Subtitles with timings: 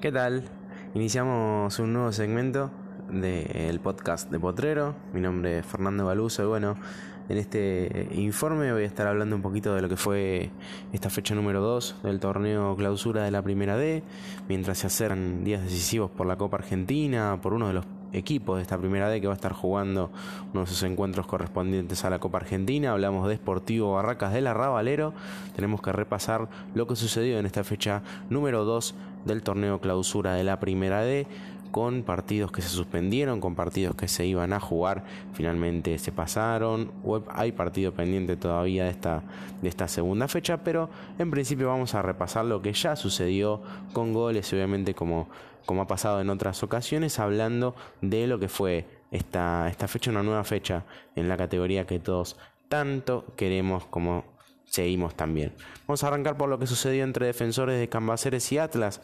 [0.00, 0.44] ¿Qué tal?
[0.94, 2.70] Iniciamos un nuevo segmento
[3.10, 4.94] del podcast de Potrero.
[5.12, 6.78] Mi nombre es Fernando Baluso y bueno,
[7.28, 10.52] en este informe voy a estar hablando un poquito de lo que fue
[10.94, 14.02] esta fecha número 2 del torneo clausura de la Primera D,
[14.48, 18.62] mientras se hacen días decisivos por la Copa Argentina, por uno de los equipos de
[18.62, 20.10] esta primera D que va a estar jugando
[20.52, 22.92] uno de sus encuentros correspondientes a la Copa Argentina.
[22.92, 25.14] Hablamos de Sportivo Barracas de la Ravalero.
[25.54, 28.94] Tenemos que repasar lo que sucedió en esta fecha número 2
[29.24, 31.26] del torneo clausura de la primera D
[31.70, 36.92] con partidos que se suspendieron, con partidos que se iban a jugar, finalmente se pasaron,
[37.28, 39.22] hay partido pendiente todavía de esta,
[39.62, 43.62] de esta segunda fecha, pero en principio vamos a repasar lo que ya sucedió
[43.92, 45.28] con goles, obviamente como,
[45.66, 50.22] como ha pasado en otras ocasiones, hablando de lo que fue esta, esta fecha, una
[50.22, 50.84] nueva fecha
[51.16, 52.36] en la categoría que todos
[52.68, 54.24] tanto queremos como
[54.64, 55.52] seguimos también.
[55.86, 59.00] Vamos a arrancar por lo que sucedió entre defensores de Cambaceres y Atlas.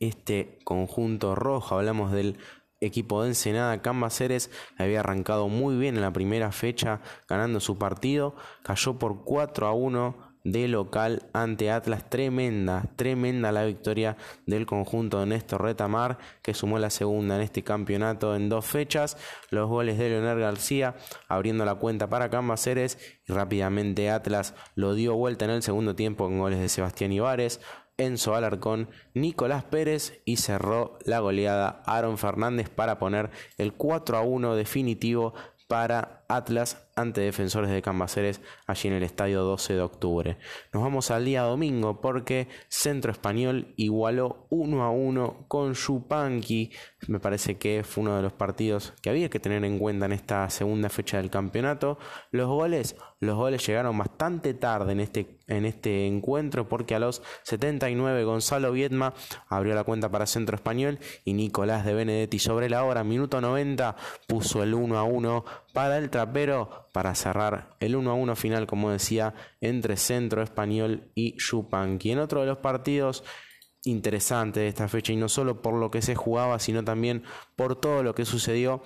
[0.00, 2.38] Este conjunto rojo, hablamos del
[2.80, 8.34] equipo de Ensenada, Cambaceres había arrancado muy bien en la primera fecha, ganando su partido,
[8.62, 12.08] cayó por 4 a 1 de local ante Atlas.
[12.10, 17.62] Tremenda, tremenda la victoria del conjunto de Néstor Retamar, que sumó la segunda en este
[17.62, 19.16] campeonato en dos fechas.
[19.50, 20.96] Los goles de Leonel García
[21.28, 26.24] abriendo la cuenta para Cambaceres y rápidamente Atlas lo dio vuelta en el segundo tiempo
[26.24, 27.60] con goles de Sebastián Ibares.
[27.96, 34.22] Enzo Alarcón, Nicolás Pérez y cerró la goleada Aaron Fernández para poner el 4 a
[34.22, 35.34] 1 definitivo
[35.68, 40.38] para Atlas ante Defensores de Cambaceres allí en el estadio 12 de octubre.
[40.72, 46.70] Nos vamos al día domingo porque Centro Español igualó 1 a 1 con Chupanqui.
[47.08, 50.12] Me parece que fue uno de los partidos que había que tener en cuenta en
[50.12, 51.98] esta segunda fecha del campeonato.
[52.30, 57.22] Los goles, los goles llegaron bastante tarde en este, en este encuentro porque a los
[57.44, 59.14] 79 Gonzalo Viedma
[59.48, 63.96] abrió la cuenta para Centro Español y Nicolás de Benedetti sobre la hora, minuto 90,
[64.26, 68.66] puso el 1 a 1 para el trapero para cerrar el 1 a 1 final,
[68.66, 72.12] como decía, entre Centro Español y Yupanqui.
[72.12, 73.24] En otro de los partidos
[73.84, 77.24] interesantes de esta fecha, y no solo por lo que se jugaba, sino también
[77.56, 78.82] por todo lo que sucedió,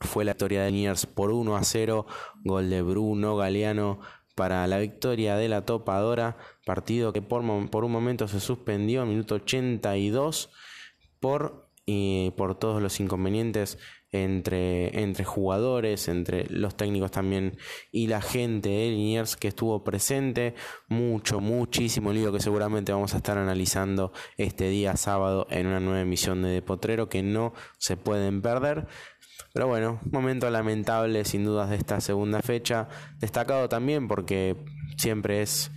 [0.00, 2.06] fue la victoria de Niers por 1 a 0,
[2.44, 4.00] gol de Bruno Galeano
[4.34, 6.36] para la victoria de la topadora,
[6.66, 10.50] partido que por, un momento se suspendió en minuto 82
[11.20, 13.78] por, y por todos los inconvenientes
[14.12, 17.58] entre, entre jugadores, entre los técnicos también
[17.90, 20.54] y la gente de Liniers que estuvo presente.
[20.88, 26.00] Mucho, muchísimo lío que seguramente vamos a estar analizando este día sábado en una nueva
[26.00, 28.86] emisión de Potrero que no se pueden perder.
[29.52, 32.88] Pero bueno, momento lamentable sin dudas de esta segunda fecha.
[33.18, 34.56] Destacado también porque
[34.96, 35.70] siempre es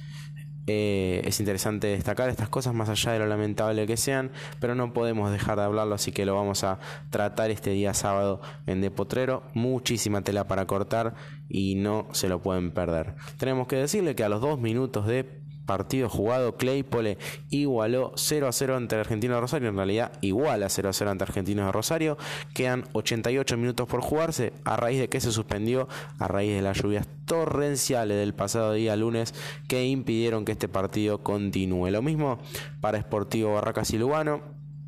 [0.68, 4.94] eh, es interesante destacar estas cosas más allá de lo lamentable que sean, pero no
[4.94, 9.44] podemos dejar de hablarlo, así que lo vamos a tratar este día sábado en Depotrero.
[9.53, 11.16] Muchísima tela para cortar
[11.47, 13.16] y no se lo pueden perder.
[13.38, 17.19] Tenemos que decirle que a los dos minutos de partido jugado, Claypole
[17.52, 21.12] igualó 0 a 0 ante Argentino de Rosario, en realidad igual a 0 a 0
[21.12, 22.18] ante Argentinos de Rosario,
[22.56, 25.88] quedan 88 minutos por jugarse, a raíz de que se suspendió,
[26.18, 29.35] a raíz de las lluvias torrenciales del pasado día lunes
[29.68, 31.91] que impidieron que este partido continúe.
[31.91, 32.40] Lo mismo
[32.81, 34.41] para Sportivo Barracas y Lugano,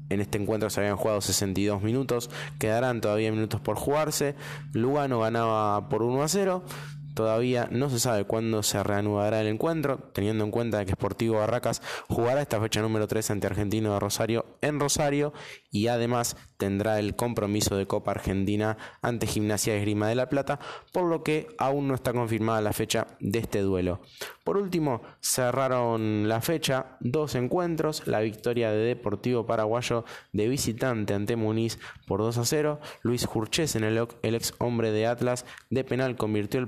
[0.09, 4.34] en este encuentro se habían jugado 62 minutos, quedarán todavía minutos por jugarse.
[4.74, 6.64] Lugano ganaba por 1 a 0.
[7.13, 11.81] Todavía no se sabe cuándo se reanudará el encuentro, teniendo en cuenta que Sportivo Barracas
[12.07, 15.33] jugará esta fecha número 3 ante Argentino de Rosario en Rosario
[15.72, 20.59] y además tendrá el compromiso de Copa Argentina ante Gimnasia de Esgrima de la Plata,
[20.91, 24.01] por lo que aún no está confirmada la fecha de este duelo.
[24.43, 31.35] Por último, cerraron la fecha dos encuentros, la victoria de Deportivo Paraguayo de visitante ante
[31.35, 35.83] Muniz por 2 a 0, Luis Jurches en el, el ex hombre de Atlas de
[35.83, 36.67] penal convirtió el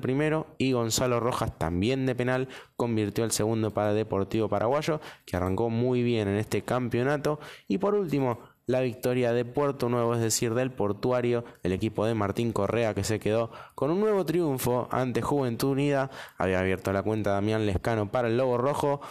[0.57, 6.03] y Gonzalo Rojas también de penal convirtió el segundo para Deportivo Paraguayo que arrancó muy
[6.03, 7.39] bien en este campeonato.
[7.67, 12.13] Y por último la victoria de Puerto Nuevo, es decir, del portuario, el equipo de
[12.13, 17.03] Martín Correa que se quedó con un nuevo triunfo ante Juventud Unida, había abierto la
[17.03, 19.01] cuenta Damián Lescano para el Lobo Rojo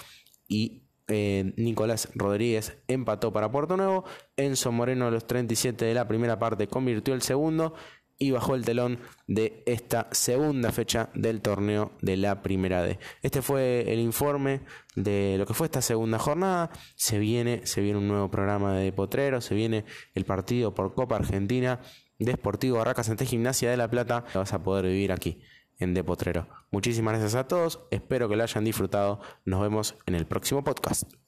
[0.49, 4.05] y eh, Nicolás Rodríguez empató para Puerto Nuevo,
[4.37, 7.75] Enzo Moreno a los 37 de la primera parte convirtió el segundo
[8.23, 13.01] y bajó el telón de esta segunda fecha del torneo de la Primera D.
[13.21, 14.61] Este fue el informe
[14.95, 16.71] de lo que fue esta segunda jornada.
[16.95, 19.85] Se viene, se viene un nuevo programa de Potrero, se viene
[20.15, 21.81] el partido por Copa Argentina
[22.21, 24.25] de Sportivo Barracas ante Gimnasia de La Plata.
[24.33, 25.41] Vas a poder vivir aquí
[25.81, 26.47] en De Potrero.
[26.71, 29.21] Muchísimas gracias a todos, espero que lo hayan disfrutado.
[29.45, 31.22] Nos vemos en el próximo podcast.